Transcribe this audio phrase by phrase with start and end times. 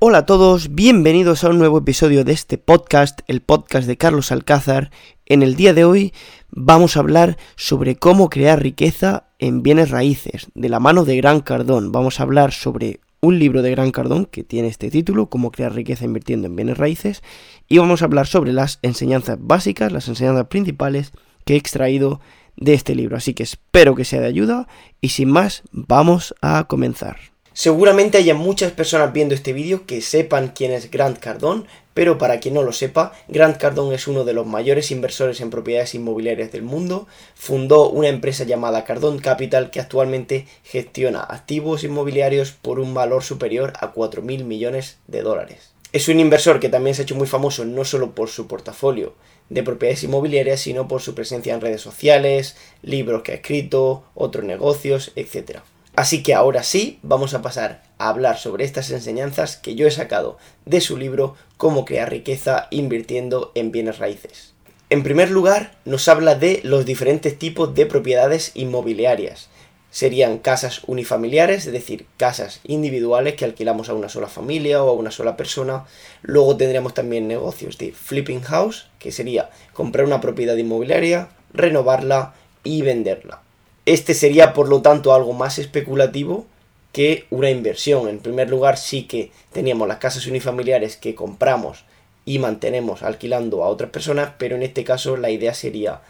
[0.00, 4.32] Hola a todos, bienvenidos a un nuevo episodio de este podcast, el podcast de Carlos
[4.32, 4.90] Alcázar.
[5.24, 6.12] En el día de hoy
[6.50, 11.40] vamos a hablar sobre cómo crear riqueza en bienes raíces, de la mano de Gran
[11.40, 11.92] Cardón.
[11.92, 15.72] Vamos a hablar sobre un libro de Gran Cardón que tiene este título, Cómo crear
[15.72, 17.22] riqueza invirtiendo en bienes raíces,
[17.68, 21.12] y vamos a hablar sobre las enseñanzas básicas, las enseñanzas principales
[21.44, 22.20] que he extraído
[22.56, 23.16] de este libro.
[23.16, 24.66] Así que espero que sea de ayuda
[25.00, 27.33] y sin más, vamos a comenzar.
[27.56, 31.62] Seguramente haya muchas personas viendo este vídeo que sepan quién es Grant Cardone,
[31.94, 35.50] pero para quien no lo sepa, Grant Cardone es uno de los mayores inversores en
[35.50, 37.06] propiedades inmobiliarias del mundo.
[37.36, 43.72] Fundó una empresa llamada Cardone Capital que actualmente gestiona activos inmobiliarios por un valor superior
[43.78, 45.74] a 4 mil millones de dólares.
[45.92, 49.14] Es un inversor que también se ha hecho muy famoso no solo por su portafolio
[49.48, 54.44] de propiedades inmobiliarias, sino por su presencia en redes sociales, libros que ha escrito, otros
[54.44, 55.60] negocios, etc.
[55.96, 59.92] Así que ahora sí, vamos a pasar a hablar sobre estas enseñanzas que yo he
[59.92, 64.54] sacado de su libro Cómo crear riqueza invirtiendo en bienes raíces.
[64.90, 69.48] En primer lugar, nos habla de los diferentes tipos de propiedades inmobiliarias.
[69.92, 74.94] Serían casas unifamiliares, es decir, casas individuales que alquilamos a una sola familia o a
[74.94, 75.84] una sola persona.
[76.22, 82.34] Luego tendríamos también negocios de flipping house, que sería comprar una propiedad inmobiliaria, renovarla
[82.64, 83.43] y venderla.
[83.86, 86.46] Este sería, por lo tanto, algo más especulativo
[86.92, 88.08] que una inversión.
[88.08, 91.84] En primer lugar, sí que teníamos las casas unifamiliares que compramos
[92.24, 96.00] y mantenemos alquilando a otras personas, pero en este caso la idea sería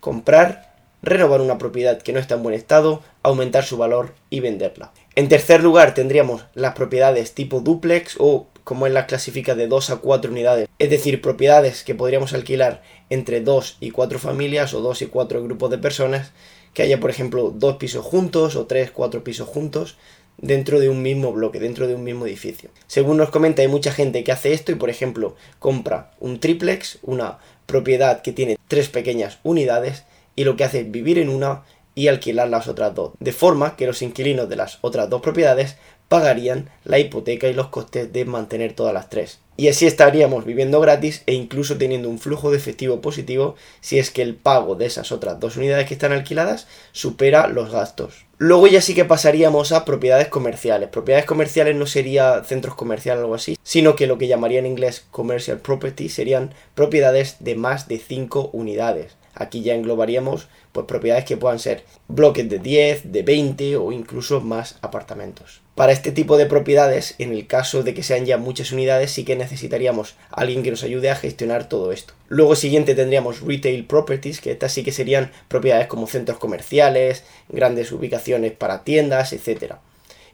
[0.00, 4.92] comprar, renovar una propiedad que no está en buen estado, aumentar su valor y venderla.
[5.14, 9.90] En tercer lugar, tendríamos las propiedades tipo duplex o como en las clasifica de 2
[9.90, 14.80] a 4 unidades, es decir, propiedades que podríamos alquilar entre 2 y 4 familias o
[14.80, 16.32] 2 y 4 grupos de personas
[16.74, 19.96] que haya, por ejemplo, dos pisos juntos o tres, cuatro pisos juntos
[20.36, 22.70] dentro de un mismo bloque, dentro de un mismo edificio.
[22.86, 26.98] Según nos comenta, hay mucha gente que hace esto y, por ejemplo, compra un triplex,
[27.02, 30.04] una propiedad que tiene tres pequeñas unidades,
[30.36, 31.62] y lo que hace es vivir en una
[31.94, 35.76] y alquilar las otras dos, de forma que los inquilinos de las otras dos propiedades
[36.08, 40.80] pagarían la hipoteca y los costes de mantener todas las tres y así estaríamos viviendo
[40.80, 44.86] gratis e incluso teniendo un flujo de efectivo positivo si es que el pago de
[44.86, 48.24] esas otras dos unidades que están alquiladas supera los gastos.
[48.38, 50.88] Luego ya sí que pasaríamos a propiedades comerciales.
[50.88, 54.66] Propiedades comerciales no sería centros comerciales o algo así, sino que lo que llamaría en
[54.66, 59.16] inglés commercial property serían propiedades de más de 5 unidades.
[59.34, 64.40] Aquí ya englobaríamos pues propiedades que puedan ser bloques de 10, de 20 o incluso
[64.40, 65.60] más apartamentos.
[65.74, 69.24] Para este tipo de propiedades, en el caso de que sean ya muchas unidades, sí
[69.24, 72.14] que necesitaríamos a alguien que nos ayude a gestionar todo esto.
[72.28, 77.90] Luego siguiente tendríamos retail properties, que estas sí que serían propiedades como centros comerciales, grandes
[77.90, 79.74] ubicaciones para tiendas, etc.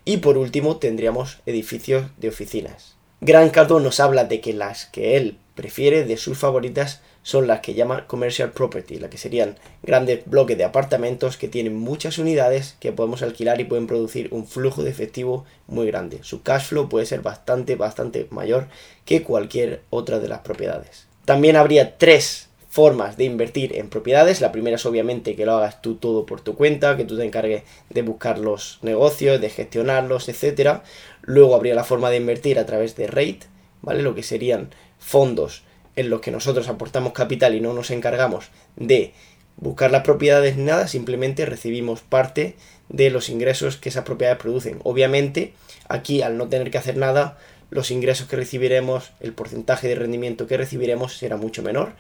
[0.05, 2.97] Y por último tendríamos edificios de oficinas.
[3.23, 7.61] Gran Cardo nos habla de que las que él prefiere de sus favoritas son las
[7.61, 12.77] que llaman commercial property, las que serían grandes bloques de apartamentos que tienen muchas unidades
[12.81, 16.21] que podemos alquilar y pueden producir un flujo de efectivo muy grande.
[16.23, 18.69] Su cash flow puede ser bastante, bastante mayor
[19.05, 21.07] que cualquier otra de las propiedades.
[21.25, 24.41] También habría tres formas de invertir en propiedades.
[24.41, 27.25] La primera es obviamente que lo hagas tú todo por tu cuenta, que tú te
[27.25, 30.81] encargues de buscar los negocios, de gestionarlos, etc.
[31.23, 33.41] Luego habría la forma de invertir a través de RATE,
[33.83, 34.03] ¿vale?
[34.03, 35.65] Lo que serían fondos
[35.97, 39.13] en los que nosotros aportamos capital y no nos encargamos de
[39.57, 42.57] buscar las propiedades ni nada, simplemente recibimos parte
[42.89, 44.81] de los ingresos que esas propiedades producen.
[44.85, 45.53] Obviamente,
[45.89, 47.39] aquí al no tener que hacer nada,
[47.71, 51.93] los ingresos que recibiremos, el porcentaje de rendimiento que recibiremos será mucho menor.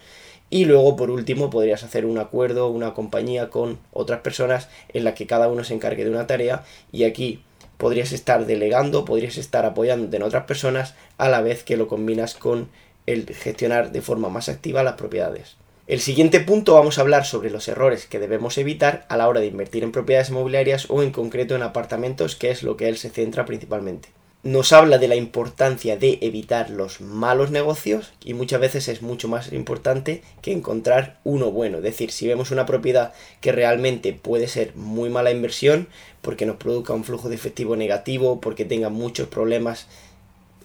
[0.52, 5.14] Y luego, por último, podrías hacer un acuerdo, una compañía con otras personas en la
[5.14, 7.44] que cada uno se encargue de una tarea y aquí
[7.76, 12.34] podrías estar delegando, podrías estar apoyando en otras personas a la vez que lo combinas
[12.34, 12.68] con
[13.10, 15.56] el gestionar de forma más activa las propiedades.
[15.90, 19.40] El siguiente punto vamos a hablar sobre los errores que debemos evitar a la hora
[19.40, 22.96] de invertir en propiedades inmobiliarias o en concreto en apartamentos, que es lo que él
[22.96, 24.08] se centra principalmente.
[24.44, 29.26] Nos habla de la importancia de evitar los malos negocios y muchas veces es mucho
[29.26, 31.78] más importante que encontrar uno bueno.
[31.78, 35.88] Es decir, si vemos una propiedad que realmente puede ser muy mala inversión
[36.22, 39.88] porque nos produzca un flujo de efectivo negativo, porque tenga muchos problemas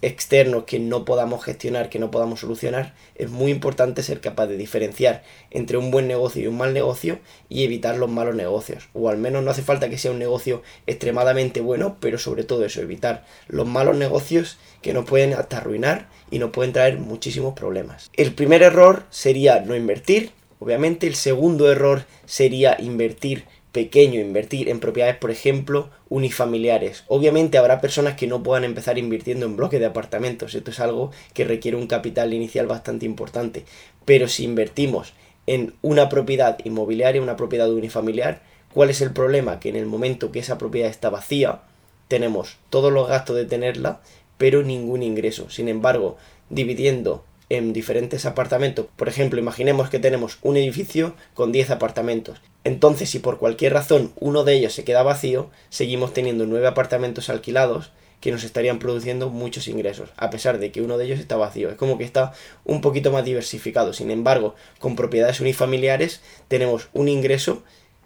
[0.01, 4.57] externos que no podamos gestionar, que no podamos solucionar, es muy importante ser capaz de
[4.57, 7.19] diferenciar entre un buen negocio y un mal negocio
[7.49, 8.89] y evitar los malos negocios.
[8.93, 12.65] O al menos no hace falta que sea un negocio extremadamente bueno, pero sobre todo
[12.65, 17.53] eso, evitar los malos negocios que nos pueden hasta arruinar y nos pueden traer muchísimos
[17.53, 18.09] problemas.
[18.13, 21.07] El primer error sería no invertir, obviamente.
[21.07, 27.03] El segundo error sería invertir pequeño invertir en propiedades, por ejemplo, unifamiliares.
[27.09, 31.11] Obviamente habrá personas que no puedan empezar invirtiendo en bloques de apartamentos, esto es algo
[31.33, 33.65] que requiere un capital inicial bastante importante,
[34.05, 35.11] pero si invertimos
[35.45, 38.43] en una propiedad inmobiliaria, una propiedad unifamiliar,
[38.73, 39.59] ¿cuál es el problema?
[39.59, 41.59] Que en el momento que esa propiedad está vacía,
[42.07, 43.99] tenemos todos los gastos de tenerla,
[44.37, 45.49] pero ningún ingreso.
[45.49, 46.15] Sin embargo,
[46.49, 48.87] dividiendo en diferentes apartamentos.
[48.95, 52.41] Por ejemplo, imaginemos que tenemos un edificio con 10 apartamentos.
[52.63, 57.29] Entonces, si por cualquier razón uno de ellos se queda vacío, seguimos teniendo 9 apartamentos
[57.29, 61.35] alquilados que nos estarían produciendo muchos ingresos, a pesar de que uno de ellos está
[61.35, 61.69] vacío.
[61.69, 62.33] Es como que está
[62.63, 63.93] un poquito más diversificado.
[63.93, 67.61] Sin embargo, con propiedades unifamiliares tenemos un ingreso,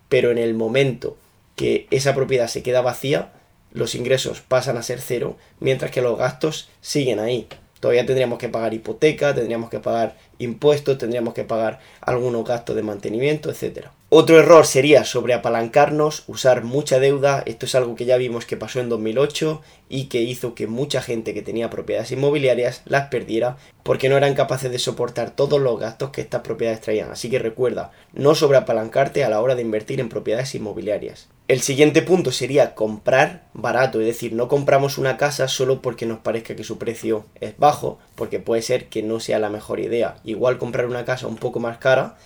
[0.09, 1.15] pero en el momento
[1.55, 3.31] que esa propiedad se queda vacía,
[3.71, 7.47] los ingresos pasan a ser cero, mientras que los gastos siguen ahí.
[7.79, 12.83] Todavía tendríamos que pagar hipoteca, tendríamos que pagar impuestos, tendríamos que pagar algunos gastos de
[12.83, 13.87] mantenimiento, etc.
[14.11, 17.43] Otro error sería sobreapalancarnos, usar mucha deuda.
[17.45, 21.03] Esto es algo que ya vimos que pasó en 2008 y que hizo que mucha
[21.03, 25.79] gente que tenía propiedades inmobiliarias las perdiera porque no eran capaces de soportar todos los
[25.79, 27.11] gastos que estas propiedades traían.
[27.11, 31.29] Así que recuerda, no sobreapalancarte a la hora de invertir en propiedades inmobiliarias.
[31.47, 36.19] El siguiente punto sería comprar barato, es decir, no compramos una casa solo porque nos
[36.19, 40.17] parezca que su precio es bajo, porque puede ser que no sea la mejor idea.
[40.23, 42.17] Igual comprar una casa un poco más cara,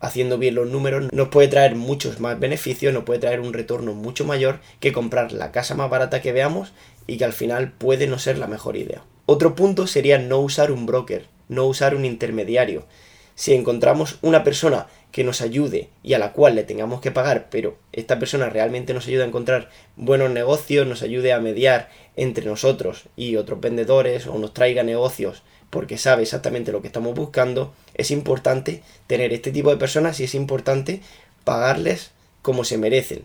[0.00, 3.94] haciendo bien los números, nos puede traer muchos más beneficios, nos puede traer un retorno
[3.94, 6.72] mucho mayor que comprar la casa más barata que veamos
[7.06, 9.02] y que al final puede no ser la mejor idea.
[9.26, 12.86] Otro punto sería no usar un broker, no usar un intermediario.
[13.34, 17.48] Si encontramos una persona que nos ayude y a la cual le tengamos que pagar,
[17.50, 22.46] pero esta persona realmente nos ayuda a encontrar buenos negocios, nos ayude a mediar entre
[22.46, 27.74] nosotros y otros vendedores o nos traiga negocios porque sabe exactamente lo que estamos buscando,
[27.94, 31.00] es importante tener este tipo de personas y es importante
[31.44, 32.10] pagarles
[32.42, 33.24] como se merecen.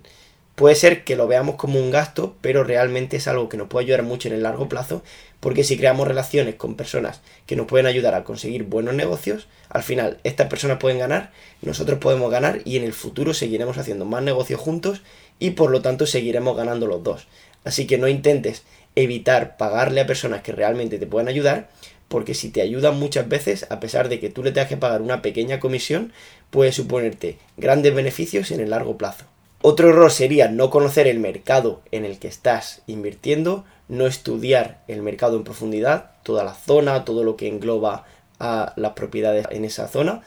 [0.55, 3.85] Puede ser que lo veamos como un gasto, pero realmente es algo que nos puede
[3.85, 5.01] ayudar mucho en el largo plazo,
[5.39, 9.81] porque si creamos relaciones con personas que nos pueden ayudar a conseguir buenos negocios, al
[9.81, 11.31] final estas personas pueden ganar,
[11.63, 15.01] nosotros podemos ganar y en el futuro seguiremos haciendo más negocios juntos
[15.39, 17.27] y por lo tanto seguiremos ganando los dos.
[17.63, 18.63] Así que no intentes
[18.95, 21.69] evitar pagarle a personas que realmente te puedan ayudar,
[22.13, 25.01] porque si te ayudan muchas veces, a pesar de que tú le tengas que pagar
[25.01, 26.13] una pequeña comisión,
[26.51, 29.25] puede suponerte grandes beneficios en el largo plazo.
[29.63, 35.01] Otro error sería no conocer el mercado en el que estás invirtiendo, no estudiar el
[35.01, 38.05] mercado en profundidad, toda la zona, todo lo que engloba
[38.39, 40.21] a las propiedades en esa zona,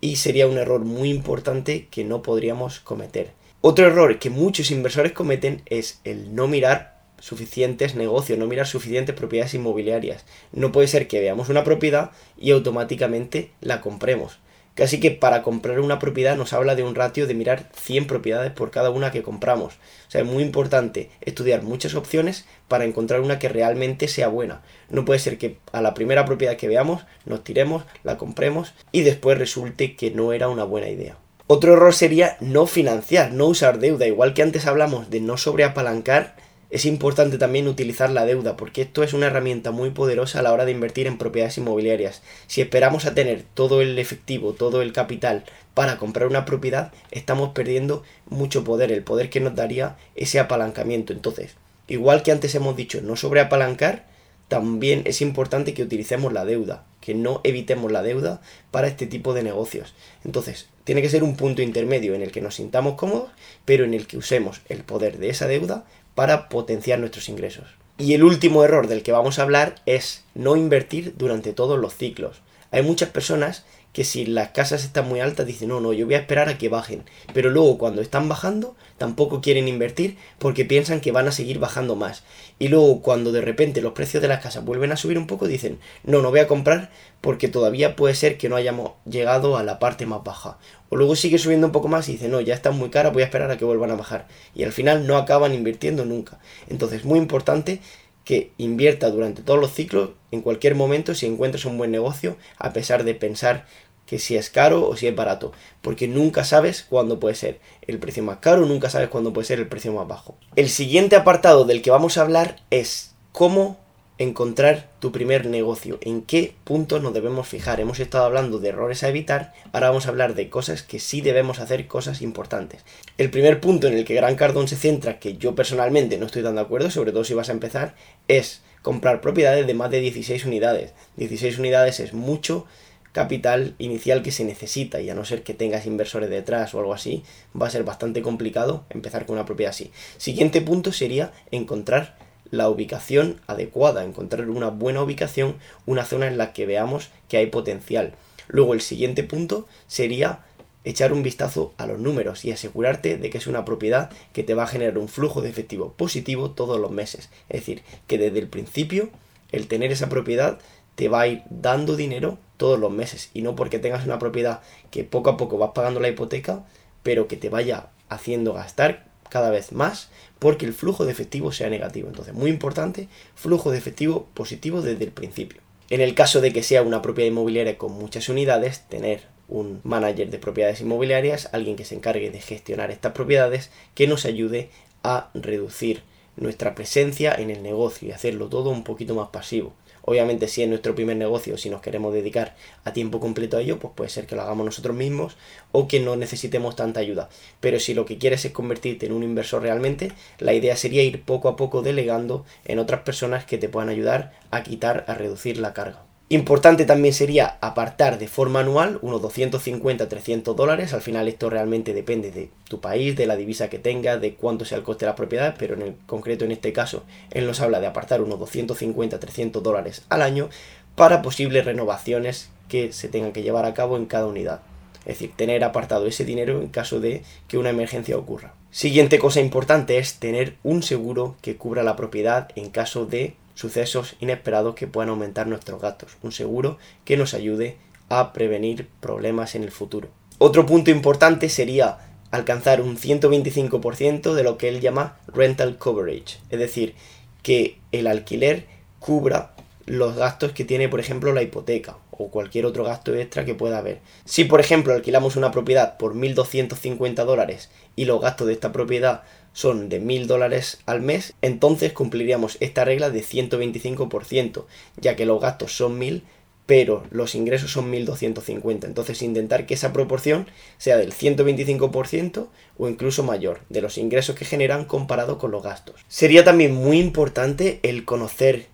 [0.00, 3.32] y sería un error muy importante que no podríamos cometer.
[3.60, 6.89] Otro error que muchos inversores cometen es el no mirar
[7.20, 10.24] suficientes negocios, no mirar suficientes propiedades inmobiliarias.
[10.52, 14.38] No puede ser que veamos una propiedad y automáticamente la compremos.
[14.74, 18.52] Casi que para comprar una propiedad nos habla de un ratio de mirar 100 propiedades
[18.52, 19.74] por cada una que compramos.
[19.74, 24.62] O sea, es muy importante estudiar muchas opciones para encontrar una que realmente sea buena.
[24.88, 29.02] No puede ser que a la primera propiedad que veamos nos tiremos, la compremos y
[29.02, 31.18] después resulte que no era una buena idea.
[31.46, 34.06] Otro error sería no financiar, no usar deuda.
[34.06, 36.36] Igual que antes hablamos de no sobreapalancar,
[36.70, 40.52] es importante también utilizar la deuda, porque esto es una herramienta muy poderosa a la
[40.52, 42.22] hora de invertir en propiedades inmobiliarias.
[42.46, 45.44] Si esperamos a tener todo el efectivo, todo el capital
[45.74, 51.12] para comprar una propiedad, estamos perdiendo mucho poder, el poder que nos daría ese apalancamiento.
[51.12, 51.56] Entonces,
[51.88, 54.08] igual que antes hemos dicho, no sobreapalancar,
[54.46, 58.42] también es importante que utilicemos la deuda, que no evitemos la deuda
[58.72, 59.94] para este tipo de negocios.
[60.24, 63.30] Entonces, tiene que ser un punto intermedio en el que nos sintamos cómodos,
[63.64, 67.66] pero en el que usemos el poder de esa deuda para potenciar nuestros ingresos.
[67.98, 71.94] Y el último error del que vamos a hablar es no invertir durante todos los
[71.94, 72.40] ciclos.
[72.70, 76.14] Hay muchas personas que si las casas están muy altas dicen no, no, yo voy
[76.14, 77.04] a esperar a que bajen.
[77.34, 81.96] Pero luego cuando están bajando tampoco quieren invertir porque piensan que van a seguir bajando
[81.96, 82.22] más.
[82.58, 85.48] Y luego cuando de repente los precios de las casas vuelven a subir un poco
[85.48, 89.62] dicen no, no voy a comprar porque todavía puede ser que no hayamos llegado a
[89.62, 90.58] la parte más baja.
[90.88, 93.22] O luego sigue subiendo un poco más y dice no, ya está muy cara, voy
[93.22, 94.26] a esperar a que vuelvan a bajar.
[94.54, 96.38] Y al final no acaban invirtiendo nunca.
[96.68, 97.80] Entonces muy importante
[98.24, 102.72] que invierta durante todos los ciclos, en cualquier momento, si encuentras un buen negocio, a
[102.72, 103.66] pesar de pensar
[104.06, 107.98] que si es caro o si es barato, porque nunca sabes cuándo puede ser el
[107.98, 110.36] precio más caro, nunca sabes cuándo puede ser el precio más bajo.
[110.56, 113.78] El siguiente apartado del que vamos a hablar es cómo
[114.20, 117.80] encontrar tu primer negocio, en qué puntos nos debemos fijar.
[117.80, 121.22] Hemos estado hablando de errores a evitar, ahora vamos a hablar de cosas que sí
[121.22, 122.84] debemos hacer, cosas importantes.
[123.16, 126.42] El primer punto en el que Gran Cardón se centra, que yo personalmente no estoy
[126.42, 127.94] tan de acuerdo, sobre todo si vas a empezar,
[128.28, 130.92] es comprar propiedades de más de 16 unidades.
[131.16, 132.66] 16 unidades es mucho
[133.12, 136.92] capital inicial que se necesita y a no ser que tengas inversores detrás o algo
[136.92, 137.24] así,
[137.60, 139.90] va a ser bastante complicado empezar con una propiedad así.
[140.18, 142.16] Siguiente punto sería encontrar
[142.50, 147.46] la ubicación adecuada, encontrar una buena ubicación, una zona en la que veamos que hay
[147.46, 148.14] potencial.
[148.48, 150.40] Luego el siguiente punto sería
[150.84, 154.54] echar un vistazo a los números y asegurarte de que es una propiedad que te
[154.54, 157.28] va a generar un flujo de efectivo positivo todos los meses.
[157.48, 159.10] Es decir, que desde el principio
[159.52, 160.58] el tener esa propiedad
[160.94, 164.60] te va a ir dando dinero todos los meses y no porque tengas una propiedad
[164.90, 166.64] que poco a poco vas pagando la hipoteca,
[167.02, 171.70] pero que te vaya haciendo gastar cada vez más porque el flujo de efectivo sea
[171.70, 172.08] negativo.
[172.08, 175.60] Entonces, muy importante, flujo de efectivo positivo desde el principio.
[175.88, 180.30] En el caso de que sea una propiedad inmobiliaria con muchas unidades, tener un manager
[180.30, 184.70] de propiedades inmobiliarias, alguien que se encargue de gestionar estas propiedades, que nos ayude
[185.02, 186.02] a reducir
[186.36, 189.74] nuestra presencia en el negocio y hacerlo todo un poquito más pasivo.
[190.10, 193.78] Obviamente si es nuestro primer negocio, si nos queremos dedicar a tiempo completo a ello,
[193.78, 195.36] pues puede ser que lo hagamos nosotros mismos
[195.70, 197.28] o que no necesitemos tanta ayuda.
[197.60, 201.22] Pero si lo que quieres es convertirte en un inversor realmente, la idea sería ir
[201.22, 205.58] poco a poco delegando en otras personas que te puedan ayudar a quitar, a reducir
[205.58, 206.09] la carga.
[206.32, 210.94] Importante también sería apartar de forma anual unos 250-300 dólares.
[210.94, 214.64] Al final esto realmente depende de tu país, de la divisa que tengas, de cuánto
[214.64, 217.60] sea el coste de la propiedad, pero en el concreto en este caso él nos
[217.60, 220.50] habla de apartar unos 250-300 dólares al año
[220.94, 224.60] para posibles renovaciones que se tengan que llevar a cabo en cada unidad.
[225.00, 228.54] Es decir, tener apartado ese dinero en caso de que una emergencia ocurra.
[228.70, 234.16] Siguiente cosa importante es tener un seguro que cubra la propiedad en caso de sucesos
[234.20, 236.16] inesperados que puedan aumentar nuestros gastos.
[236.22, 237.76] Un seguro que nos ayude
[238.08, 240.08] a prevenir problemas en el futuro.
[240.38, 241.98] Otro punto importante sería
[242.30, 246.94] alcanzar un 125% de lo que él llama rental coverage, es decir,
[247.42, 248.66] que el alquiler
[248.98, 249.52] cubra
[249.86, 253.78] los gastos que tiene, por ejemplo, la hipoteca o cualquier otro gasto extra que pueda
[253.78, 254.00] haber.
[254.24, 259.22] Si, por ejemplo, alquilamos una propiedad por 1.250 dólares y los gastos de esta propiedad
[259.52, 264.64] son de 1.000 dólares al mes, entonces cumpliríamos esta regla de 125%,
[264.96, 266.22] ya que los gastos son 1.000,
[266.66, 268.84] pero los ingresos son 1.250.
[268.84, 270.46] Entonces intentar que esa proporción
[270.78, 272.46] sea del 125%
[272.78, 275.96] o incluso mayor de los ingresos que generan comparado con los gastos.
[276.06, 278.66] Sería también muy importante el conocer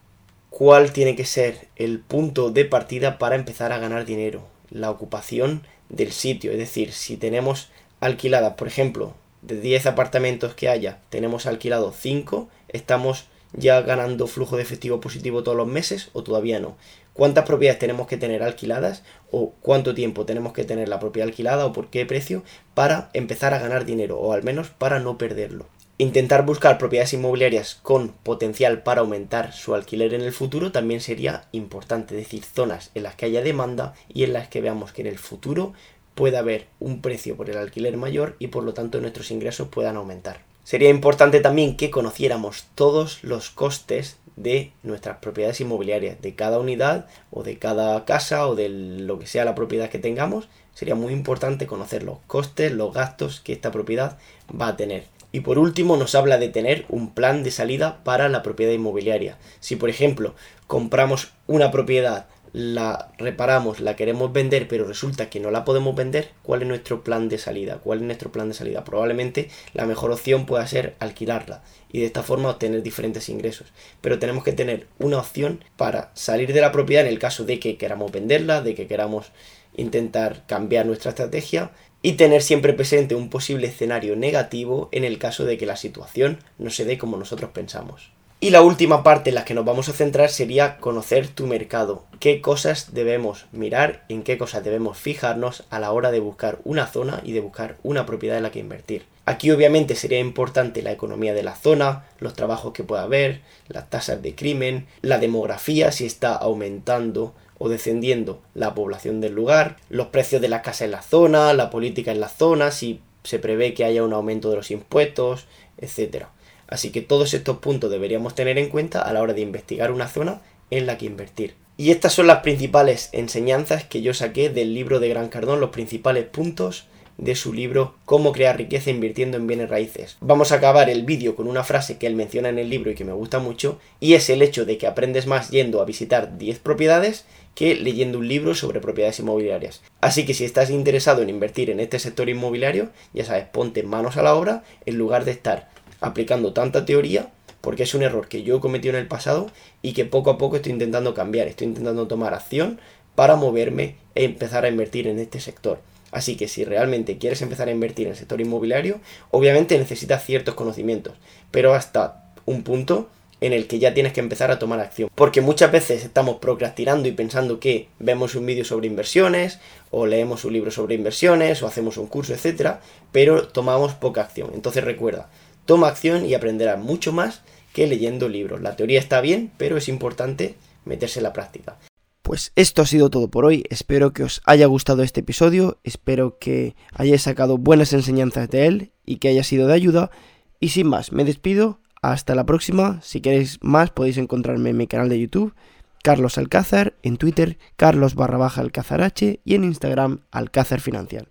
[0.51, 5.63] cuál tiene que ser el punto de partida para empezar a ganar dinero, la ocupación
[5.89, 9.15] del sitio, es decir, si tenemos alquiladas, por ejemplo,
[9.47, 15.43] de 10 apartamentos que haya, tenemos alquilado 5, estamos ya ganando flujo de efectivo positivo
[15.43, 16.77] todos los meses o todavía no.
[17.13, 21.65] ¿Cuántas propiedades tenemos que tener alquiladas o cuánto tiempo tenemos que tener la propiedad alquilada
[21.65, 22.43] o por qué precio
[22.75, 25.67] para empezar a ganar dinero o al menos para no perderlo?
[25.99, 31.45] Intentar buscar propiedades inmobiliarias con potencial para aumentar su alquiler en el futuro también sería
[31.53, 35.01] importante, es decir, zonas en las que haya demanda y en las que veamos que
[35.01, 35.73] en el futuro
[36.17, 39.97] pueda haber un precio por el alquiler mayor y por lo tanto nuestros ingresos puedan
[39.97, 40.41] aumentar.
[40.65, 47.07] Sería importante también que conociéramos todos los costes de nuestras propiedades inmobiliarias, de cada unidad
[47.31, 50.49] o de cada casa o de lo que sea la propiedad que tengamos.
[50.75, 54.19] Sería muy importante conocer los costes, los gastos que esta propiedad
[54.51, 55.05] va a tener.
[55.33, 59.39] Y por último nos habla de tener un plan de salida para la propiedad inmobiliaria.
[59.61, 60.35] Si por ejemplo
[60.67, 66.31] compramos una propiedad la reparamos, la queremos vender, pero resulta que no la podemos vender,
[66.43, 67.81] ¿cuál es nuestro plan de salida?
[67.85, 68.83] ¿Cuál es nuestro plan de salida?
[68.83, 73.75] Probablemente la mejor opción pueda ser alquilarla y de esta forma obtener diferentes ingresos.
[74.01, 77.61] Pero tenemos que tener una opción para salir de la propiedad en el caso de
[77.61, 79.33] que queramos venderla, de que queramos
[79.77, 85.45] intentar cambiar nuestra estrategia y tener siempre presente un posible escenario negativo en el caso
[85.45, 88.16] de que la situación no se dé como nosotros pensamos.
[88.39, 92.05] Y la última parte en la que nos vamos a centrar sería conocer tu mercado.
[92.21, 94.05] ¿Qué cosas debemos mirar?
[94.11, 97.79] ¿En qué cosas debemos fijarnos a la hora de buscar una zona y de buscar
[97.83, 99.07] una propiedad en la que invertir?
[99.25, 103.89] Aquí obviamente sería importante la economía de la zona, los trabajos que pueda haber, las
[103.89, 110.09] tasas de crimen, la demografía, si está aumentando o descendiendo la población del lugar, los
[110.09, 113.73] precios de las casas en la zona, la política en la zona, si se prevé
[113.73, 115.47] que haya un aumento de los impuestos,
[115.79, 116.29] etcétera.
[116.69, 120.09] Así que todos estos puntos deberíamos tener en cuenta a la hora de investigar una
[120.09, 121.55] zona en la que invertir.
[121.77, 125.71] Y estas son las principales enseñanzas que yo saqué del libro de Gran Cardón, los
[125.71, 126.87] principales puntos
[127.19, 130.17] de su libro Cómo crear riqueza invirtiendo en bienes raíces.
[130.21, 132.95] Vamos a acabar el vídeo con una frase que él menciona en el libro y
[132.95, 136.39] que me gusta mucho, y es el hecho de que aprendes más yendo a visitar
[136.39, 139.83] 10 propiedades que leyendo un libro sobre propiedades inmobiliarias.
[140.01, 144.19] Así que si estás interesado en invertir en este sector inmobiliario, ya sabes, ponte manos
[144.19, 148.45] a la obra en lugar de estar aplicando tanta teoría porque es un error que
[148.45, 149.51] yo he cometido en el pasado
[149.83, 152.79] y que poco a poco estoy intentando cambiar, estoy intentando tomar acción
[153.17, 155.81] para moverme e empezar a invertir en este sector.
[156.13, 159.01] Así que si realmente quieres empezar a invertir en el sector inmobiliario,
[159.33, 161.15] obviamente necesitas ciertos conocimientos,
[161.51, 163.09] pero hasta un punto
[163.41, 165.11] en el que ya tienes que empezar a tomar acción.
[165.15, 169.59] Porque muchas veces estamos procrastinando y pensando que vemos un vídeo sobre inversiones,
[169.91, 172.81] o leemos un libro sobre inversiones, o hacemos un curso, etcétera,
[173.13, 174.53] pero tomamos poca acción.
[174.55, 175.29] Entonces recuerda,
[175.67, 177.43] toma acción y aprenderás mucho más
[177.73, 178.63] que leyendo libros.
[178.63, 180.55] La teoría está bien, pero es importante
[180.85, 181.77] meterse en la práctica.
[182.23, 186.39] Pues esto ha sido todo por hoy, espero que os haya gustado este episodio, espero
[186.41, 190.11] que hayáis sacado buenas enseñanzas de él y que haya sido de ayuda.
[190.59, 194.87] Y sin más, me despido, hasta la próxima, si queréis más podéis encontrarme en mi
[194.87, 195.55] canal de YouTube,
[196.03, 201.29] Carlos Alcázar, en Twitter, Carlos barra baja Alcázar H y en Instagram, Alcázar Financial.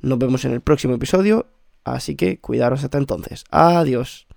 [0.00, 1.46] Nos vemos en el próximo episodio,
[1.94, 3.44] así que cuidaros hasta entonces.
[3.50, 4.27] Adiós.